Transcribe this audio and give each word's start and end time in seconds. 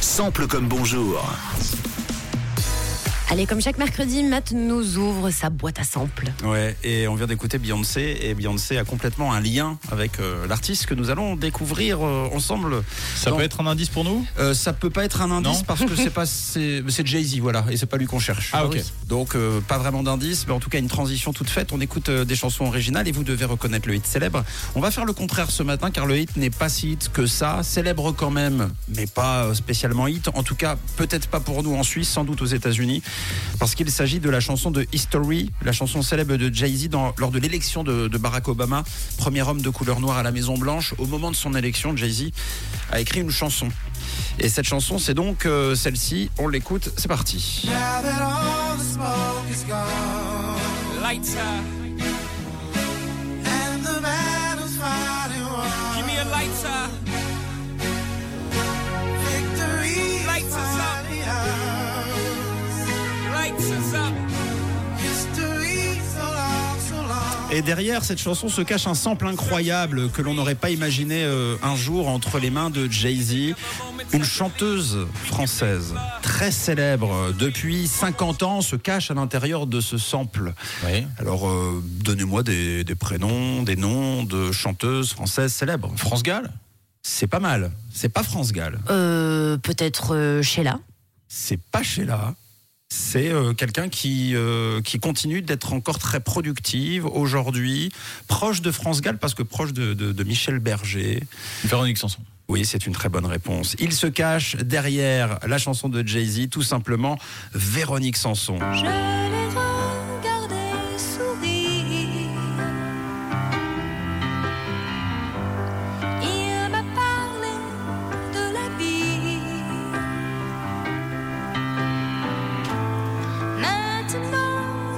Sample 0.00 0.48
comme 0.48 0.66
bonjour. 0.66 1.24
Allez, 3.32 3.46
comme 3.46 3.60
chaque 3.60 3.78
mercredi, 3.78 4.24
Matt 4.24 4.50
nous 4.50 4.98
ouvre 4.98 5.30
sa 5.30 5.50
boîte 5.50 5.78
à 5.78 5.84
samples. 5.84 6.32
Ouais, 6.42 6.76
et 6.82 7.06
on 7.06 7.14
vient 7.14 7.28
d'écouter 7.28 7.58
Beyoncé, 7.58 8.18
et 8.22 8.34
Beyoncé 8.34 8.76
a 8.76 8.82
complètement 8.82 9.32
un 9.32 9.40
lien 9.40 9.78
avec 9.92 10.18
euh, 10.18 10.48
l'artiste 10.48 10.86
que 10.86 10.94
nous 10.94 11.10
allons 11.10 11.36
découvrir 11.36 12.04
euh, 12.04 12.28
ensemble. 12.34 12.82
Ça 13.14 13.30
peut 13.30 13.42
être 13.42 13.60
un 13.60 13.68
indice 13.68 13.88
pour 13.88 14.02
nous? 14.02 14.26
Euh, 14.40 14.52
ça 14.52 14.72
peut 14.72 14.90
pas 14.90 15.04
être 15.04 15.22
un 15.22 15.30
indice 15.30 15.58
Non. 15.58 15.64
parce 15.64 15.84
que 15.84 15.94
c'est 15.94 16.10
pas 16.12 16.26
c'est 16.26 16.82
c'est 16.88 17.06
Jay 17.06 17.22
Z 17.22 17.38
voilà 17.38 17.64
et 17.70 17.76
c'est 17.76 17.86
pas 17.86 17.98
lui 17.98 18.06
qu'on 18.06 18.18
cherche. 18.18 18.50
Ah, 18.52 18.66
ok. 18.66 18.82
Donc 19.06 19.36
euh, 19.36 19.60
pas 19.60 19.78
vraiment 19.78 20.02
d'indice, 20.02 20.46
mais 20.48 20.52
en 20.52 20.58
tout 20.58 20.68
cas 20.68 20.80
une 20.80 20.88
transition 20.88 21.32
toute 21.32 21.50
faite. 21.50 21.72
On 21.72 21.80
écoute 21.80 22.08
euh, 22.08 22.24
des 22.24 22.34
chansons 22.34 22.64
originales 22.64 23.06
et 23.06 23.12
vous 23.12 23.22
devez 23.22 23.44
reconnaître 23.44 23.86
le 23.86 23.94
hit 23.94 24.06
célèbre. 24.06 24.42
On 24.74 24.80
va 24.80 24.90
faire 24.90 25.04
le 25.04 25.12
contraire 25.12 25.52
ce 25.52 25.62
matin 25.62 25.92
car 25.92 26.06
le 26.06 26.18
hit 26.18 26.36
n'est 26.36 26.50
pas 26.50 26.68
si 26.68 26.92
hit 26.94 27.10
que 27.12 27.26
ça, 27.26 27.60
célèbre 27.62 28.10
quand 28.10 28.30
même, 28.32 28.70
mais 28.88 29.06
pas 29.06 29.54
spécialement 29.54 30.08
hit. 30.08 30.26
En 30.34 30.42
tout 30.42 30.56
cas 30.56 30.76
peut-être 30.96 31.28
pas 31.28 31.38
pour 31.38 31.62
nous 31.62 31.76
en 31.76 31.84
Suisse, 31.84 32.08
sans 32.08 32.24
doute 32.24 32.42
aux 32.42 32.46
États-Unis, 32.46 33.04
parce 33.58 33.74
qu'il 33.74 33.90
s'agit 33.90 34.20
de 34.20 34.30
la 34.30 34.40
chanson 34.40 34.70
de 34.70 34.86
History, 34.92 35.50
la 35.64 35.72
chanson 35.72 36.02
célèbre 36.02 36.36
de 36.36 36.52
Jay 36.52 36.68
Z 36.74 36.88
dans- 36.88 37.12
lors 37.18 37.30
de 37.30 37.38
l'élection 37.38 37.84
de, 37.84 38.08
Barack 38.18 38.48
Obama, 38.48 38.84
premier 39.18 39.42
homme 39.42 39.60
de 39.62 39.70
couleur 39.70 40.00
noire 40.00 40.18
à 40.18 40.22
la 40.22 40.30
Maison 40.32 40.56
Blanche. 40.58 40.94
Au 40.98 41.06
moment 41.06 41.30
de 41.30 41.36
son 41.36 41.54
élection, 41.54 41.96
Jay 41.96 42.10
Z 42.10 42.30
a 42.90 43.00
écrit 43.00 43.20
une 43.20 43.30
chanson. 43.30 43.68
Et 44.38 44.48
cette 44.48 44.66
chanson, 44.66 44.98
c'est 44.98 45.14
donc 45.14 45.46
euh, 45.46 45.74
celle-ci. 45.74 46.30
On 46.38 46.48
l'écoute, 46.48 46.90
c'est 46.96 47.08
parti. 47.08 47.68
Et 67.52 67.62
derrière 67.62 68.04
cette 68.04 68.20
chanson 68.20 68.48
se 68.48 68.62
cache 68.62 68.86
un 68.86 68.94
sample 68.94 69.26
incroyable 69.26 70.08
que 70.10 70.22
l'on 70.22 70.34
n'aurait 70.34 70.54
pas 70.54 70.70
imaginé 70.70 71.24
euh, 71.24 71.56
un 71.62 71.74
jour 71.74 72.06
entre 72.08 72.38
les 72.38 72.48
mains 72.50 72.70
de 72.70 72.88
Jay-Z, 72.88 73.54
une 74.12 74.22
chanteuse 74.24 74.98
française 75.24 75.94
très 76.22 76.52
célèbre 76.52 77.32
depuis 77.38 77.88
50 77.88 78.44
ans 78.44 78.60
se 78.60 78.76
cache 78.76 79.10
à 79.10 79.14
l'intérieur 79.14 79.66
de 79.66 79.80
ce 79.80 79.98
sample. 79.98 80.54
Oui. 80.86 81.04
Alors 81.18 81.48
euh, 81.48 81.82
donnez-moi 82.04 82.44
des, 82.44 82.84
des 82.84 82.94
prénoms, 82.94 83.64
des 83.64 83.76
noms 83.76 84.22
de 84.22 84.52
chanteuses 84.52 85.12
françaises 85.12 85.52
célèbres. 85.52 85.92
France 85.96 86.22
Gall 86.22 86.50
C'est 87.02 87.26
pas 87.26 87.40
mal. 87.40 87.72
C'est 87.92 88.10
pas 88.10 88.22
France 88.22 88.52
Gall. 88.52 88.78
Euh, 88.90 89.56
Peut-être 89.56 90.14
euh, 90.14 90.40
Sheila. 90.42 90.78
c'est 91.26 91.60
pas 91.60 91.82
Sheila. 91.82 92.34
C'est 92.92 93.28
euh, 93.30 93.52
quelqu'un 93.54 93.88
qui, 93.88 94.34
euh, 94.34 94.80
qui 94.82 94.98
continue 94.98 95.42
d'être 95.42 95.72
encore 95.72 95.98
très 96.00 96.18
productive 96.18 97.06
aujourd'hui, 97.06 97.92
proche 98.26 98.62
de 98.62 98.72
France 98.72 99.00
Gall 99.00 99.16
parce 99.16 99.34
que 99.34 99.44
proche 99.44 99.72
de, 99.72 99.94
de- 99.94 100.10
de 100.10 100.24
Michel 100.24 100.58
Berger. 100.58 101.22
Véronique 101.64 101.98
Sanson. 101.98 102.18
Oui, 102.48 102.64
c'est 102.64 102.86
une 102.86 102.92
très 102.92 103.08
bonne 103.08 103.26
réponse. 103.26 103.76
Il 103.78 103.92
se 103.92 104.08
cache 104.08 104.56
derrière 104.56 105.38
la 105.46 105.56
chanson 105.58 105.88
de 105.88 106.04
Jay-Z, 106.04 106.48
tout 106.50 106.64
simplement 106.64 107.16
Véronique 107.54 108.16
Sanson. 108.16 108.58
Je 108.58 108.84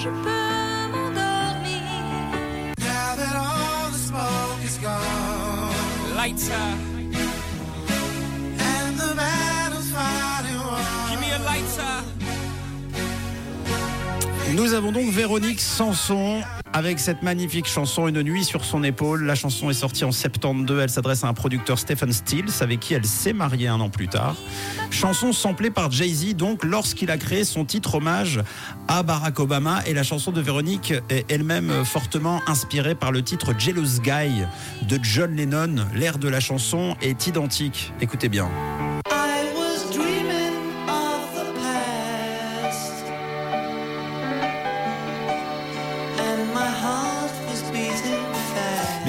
je 0.00 0.08
peux 0.08 0.88
m'endormir. 0.92 1.82
Now 2.78 3.16
that 3.16 3.36
all 3.36 3.90
the 3.90 3.98
smoke 3.98 4.64
is 4.64 4.78
gone 4.78 6.16
Lights 6.16 6.50
out. 6.50 6.78
and 8.58 8.96
the 8.98 9.14
battle's 9.14 9.90
finally 9.90 10.56
won, 10.56 11.10
Give 11.10 11.20
me 11.20 11.30
a 11.32 11.38
lights 11.44 11.78
out. 11.78 12.04
Nous 14.54 14.72
avons 14.74 14.92
donc 14.92 15.10
Véronique 15.12 15.60
Sanson 15.60 16.42
avec 16.72 16.98
cette 17.00 17.22
magnifique 17.22 17.66
chanson 17.66 18.08
Une 18.08 18.22
nuit 18.22 18.44
sur 18.44 18.64
son 18.64 18.82
épaule. 18.84 19.24
La 19.24 19.34
chanson 19.34 19.70
est 19.70 19.74
sortie 19.74 20.04
en 20.04 20.12
72. 20.12 20.80
Elle 20.80 20.90
s'adresse 20.90 21.24
à 21.24 21.28
un 21.28 21.34
producteur 21.34 21.78
Stephen 21.78 22.12
Stills 22.12 22.50
avec 22.60 22.80
qui 22.80 22.94
elle 22.94 23.04
s'est 23.04 23.32
mariée 23.32 23.68
un 23.68 23.80
an 23.80 23.88
plus 23.88 24.08
tard. 24.08 24.36
Chanson 24.90 25.32
samplée 25.32 25.70
par 25.70 25.90
Jay-Z 25.90 26.36
donc 26.36 26.64
lorsqu'il 26.64 27.10
a 27.10 27.18
créé 27.18 27.44
son 27.44 27.64
titre 27.64 27.96
hommage 27.96 28.40
à 28.88 29.02
Barack 29.02 29.38
Obama 29.40 29.80
et 29.86 29.94
la 29.94 30.02
chanson 30.02 30.32
de 30.32 30.40
Véronique 30.40 30.94
est 31.08 31.24
elle-même 31.30 31.84
fortement 31.84 32.40
inspirée 32.46 32.94
par 32.94 33.12
le 33.12 33.22
titre 33.22 33.52
Jealous 33.58 34.00
Guy 34.02 34.44
de 34.88 34.98
John 35.02 35.34
Lennon. 35.34 35.86
L'air 35.94 36.18
de 36.18 36.28
la 36.28 36.40
chanson 36.40 36.96
est 37.02 37.26
identique. 37.26 37.92
Écoutez 38.00 38.28
bien. 38.28 38.48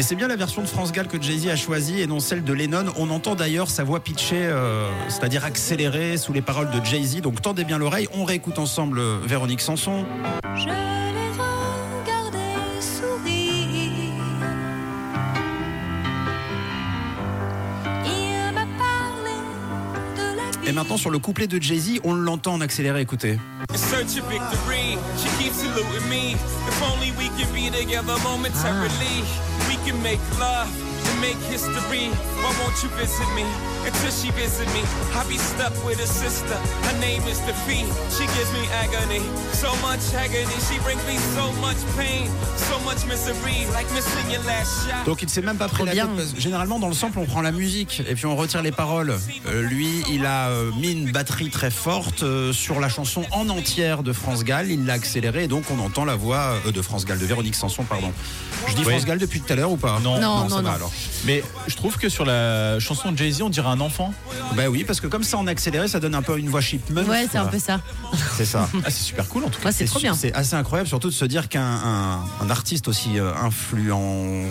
Mais 0.01 0.07
c'est 0.07 0.15
bien 0.15 0.27
la 0.27 0.35
version 0.35 0.63
de 0.63 0.67
France 0.67 0.91
Gall 0.91 1.07
que 1.07 1.21
Jay-Z 1.21 1.49
a 1.49 1.55
choisie 1.55 2.01
et 2.01 2.07
non 2.07 2.19
celle 2.19 2.43
de 2.43 2.53
Lennon. 2.53 2.85
On 2.95 3.11
entend 3.11 3.35
d'ailleurs 3.35 3.69
sa 3.69 3.83
voix 3.83 3.99
pitchée, 3.99 4.47
euh, 4.47 4.89
c'est-à-dire 5.09 5.45
accélérée 5.45 6.17
sous 6.17 6.33
les 6.33 6.41
paroles 6.41 6.71
de 6.71 6.83
Jay-Z. 6.83 7.21
Donc 7.21 7.39
tendez 7.39 7.65
bien 7.65 7.77
l'oreille. 7.77 8.07
On 8.15 8.23
réécoute 8.25 8.57
ensemble 8.57 8.97
euh, 8.97 9.19
Véronique 9.23 9.61
Sanson. 9.61 10.03
Je 10.55 10.65
l'ai 10.65 10.71
regardé 12.01 12.39
sourire. 12.79 14.23
Il 18.07 18.53
m'a 18.55 18.65
parlé 18.79 19.37
de 20.17 20.35
la 20.35 20.61
vie. 20.63 20.67
Et 20.67 20.73
maintenant 20.73 20.97
sur 20.97 21.11
le 21.11 21.19
couplet 21.19 21.45
de 21.45 21.61
Jay-Z, 21.61 21.99
on 22.03 22.15
l'entend 22.15 22.55
en 22.55 22.61
accéléré. 22.61 23.01
Écoutez. 23.01 23.37
In 23.71 23.77
search 23.77 24.17
of 24.17 24.27
victory, 24.31 24.97
she 25.15 25.29
keeps 25.37 25.57
saluting 25.57 26.09
me. 26.09 26.33
If 26.67 26.81
only 26.91 27.11
we 27.19 27.29
can 27.37 27.53
be 27.53 27.69
together 27.69 28.17
momentarily. 28.23 28.89
We 28.89 29.60
can 29.85 30.01
make 30.03 30.19
love 30.39 31.00
make 31.21 31.37
history. 31.49 32.09
Why 32.41 32.51
won't 32.59 32.75
you 32.83 32.89
visit 32.97 33.27
me? 33.35 33.45
Until 33.85 34.11
she 34.11 34.29
visit 34.31 34.67
me, 34.73 34.81
I 35.15 35.23
be 35.29 35.37
stuck 35.37 35.73
with 35.85 35.99
a 35.99 36.07
sister. 36.07 36.57
Her 36.87 36.97
name 36.99 37.21
is 37.27 37.39
Defeat. 37.45 37.85
She 38.15 38.25
gives 38.35 38.51
me 38.53 38.65
agony, 38.83 39.21
so 39.53 39.69
much 39.81 40.01
agony. 40.15 40.53
She 40.69 40.77
brings 40.83 41.03
me 41.07 41.17
so 41.35 41.51
much 41.61 41.77
pain, 41.97 42.29
so 42.57 42.79
much 42.85 43.05
misery, 43.07 43.65
like 43.73 43.87
missing 43.93 44.29
your 44.31 44.43
last 44.45 44.87
shot. 44.87 45.05
Donc 45.05 45.21
il 45.21 45.29
s'est 45.29 45.41
même 45.41 45.57
pas 45.57 45.67
pris 45.67 45.77
Trop 45.77 45.85
la 45.85 45.93
tête. 45.93 46.07
parce 46.15 46.33
que 46.33 46.41
généralement 46.41 46.79
dans 46.79 46.87
le 46.89 46.93
sample 46.93 47.19
on 47.19 47.25
prend 47.25 47.41
la 47.41 47.51
musique 47.51 48.01
et 48.07 48.13
puis 48.15 48.25
on 48.25 48.35
retire 48.35 48.61
les 48.61 48.71
paroles. 48.71 49.17
Euh, 49.47 49.61
lui 49.63 50.03
il 50.09 50.25
a 50.25 50.49
euh, 50.49 50.71
mis 50.79 50.91
une 50.91 51.11
batterie 51.11 51.49
très 51.49 51.71
forte 51.71 52.23
euh, 52.23 52.53
sur 52.53 52.79
la 52.79 52.89
chanson 52.89 53.23
en 53.31 53.49
entière 53.49 54.03
de 54.03 54.13
France 54.13 54.43
Gall. 54.43 54.69
Il 54.71 54.85
l'a 54.85 54.93
accélérée 54.93 55.43
et 55.45 55.47
donc 55.47 55.63
on 55.71 55.79
entend 55.79 56.05
la 56.05 56.15
voix 56.15 56.55
euh, 56.67 56.71
de 56.71 56.81
France 56.81 57.05
Gall, 57.05 57.19
de 57.19 57.25
Véronique 57.25 57.55
Sanson 57.55 57.83
pardon. 57.83 58.11
Je 58.67 58.73
dis 58.75 58.83
Oui. 58.85 58.91
France 58.91 59.05
Gall 59.05 59.17
depuis 59.17 59.41
tout 59.41 59.51
à 59.51 59.55
l'heure 59.55 59.71
ou 59.71 59.77
pas? 59.77 59.99
Non. 60.03 60.19
Non, 60.19 60.47
ça 60.49 60.55
non, 60.57 60.61
va 60.61 60.61
non. 60.61 60.75
alors. 60.75 60.91
Mais 61.25 61.43
je 61.67 61.75
trouve 61.75 61.97
que 61.97 62.09
sur 62.09 62.25
la 62.25 62.79
chanson 62.79 63.11
de 63.11 63.17
Jay-Z, 63.17 63.41
on 63.43 63.49
dirait 63.49 63.67
un 63.69 63.79
enfant. 63.79 64.13
Ben 64.55 64.67
oui 64.67 64.83
parce 64.83 64.99
que 64.99 65.07
comme 65.07 65.23
ça 65.23 65.37
en 65.37 65.47
accéléré 65.47 65.87
ça 65.87 65.99
donne 65.99 66.15
un 66.15 66.21
peu 66.21 66.37
une 66.39 66.49
voix 66.49 66.61
chipmunk. 66.61 67.07
Ouais, 67.07 67.27
c'est 67.31 67.37
un 67.37 67.45
peu 67.45 67.59
ça. 67.59 67.79
C'est 68.37 68.45
ça. 68.45 68.67
Ah, 68.83 68.89
c'est 68.89 69.03
super 69.03 69.27
cool 69.27 69.45
en 69.45 69.49
tout 69.49 69.59
cas. 69.59 69.67
Ouais, 69.67 69.71
c'est 69.71 69.85
trop 69.85 69.99
bien. 69.99 70.13
C'est 70.13 70.33
assez 70.33 70.55
incroyable, 70.55 70.87
surtout 70.89 71.09
de 71.09 71.13
se 71.13 71.25
dire 71.25 71.47
qu'un 71.49 71.61
un, 71.61 72.19
un 72.41 72.49
artiste 72.49 72.87
aussi 72.87 73.19
euh, 73.19 73.31
influent, 73.35 74.45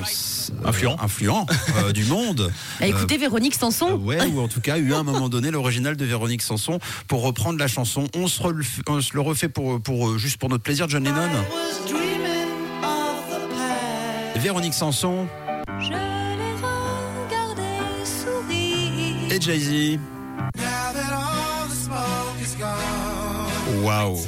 Influent. 0.65 0.97
influent 1.01 1.47
euh, 1.77 1.93
du 1.93 2.05
monde. 2.05 2.53
Bah, 2.81 2.87
écoutez, 2.87 3.17
Véronique 3.19 3.55
euh, 3.55 3.59
Sanson. 3.71 3.93
ouais, 3.97 4.25
ou 4.27 4.41
en 4.41 4.49
tout 4.49 4.61
cas 4.61 4.79
eu 4.79 4.93
à 4.95 4.99
un 4.99 5.03
moment 5.03 5.29
donné 5.29 5.51
l'original 5.51 5.97
de 5.97 6.05
Véronique 6.05 6.43
Sanson 6.43 6.79
pour 7.09 7.23
reprendre 7.23 7.59
la 7.59 7.69
chanson. 7.69 8.07
On 8.17 8.27
se, 8.29 8.41
relef- 8.43 8.81
on 8.87 9.01
se 9.01 9.15
le 9.15 9.21
refait 9.21 9.49
pour, 9.49 9.81
pour 9.81 10.09
euh, 10.11 10.19
juste 10.19 10.37
pour 10.39 10.49
notre 10.49 10.63
plaisir, 10.63 10.89
John 10.89 11.05
Lennon. 11.05 11.29
Véronique 14.37 14.75
Sanson 14.75 15.27
Je 15.81 15.91
et 19.31 19.41
Jay-Z. 19.41 19.99
Waouh. 23.83 24.19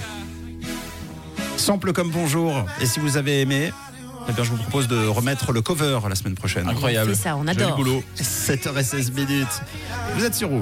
Sample 1.56 1.92
comme 1.92 2.10
bonjour. 2.10 2.52
Et 2.80 2.86
si 2.86 3.00
vous 3.00 3.16
avez 3.16 3.40
aimé, 3.40 3.72
eh 4.28 4.32
bien, 4.32 4.44
je 4.44 4.50
vous 4.50 4.56
propose 4.56 4.88
de 4.88 5.06
remettre 5.06 5.52
le 5.52 5.60
cover 5.62 5.98
la 6.08 6.14
semaine 6.14 6.34
prochaine. 6.34 6.68
Incroyable. 6.68 7.14
C'est 7.14 7.22
ça, 7.22 7.36
on 7.36 7.44
Joli 7.46 7.50
adore. 7.62 7.76
boulot. 7.76 8.02
7h16 8.16 9.12
minutes. 9.12 9.60
Vous 10.16 10.24
êtes 10.24 10.34
sur 10.34 10.52
où? 10.52 10.60